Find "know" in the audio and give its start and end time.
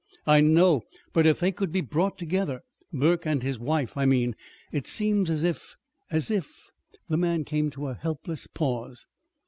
0.41-0.81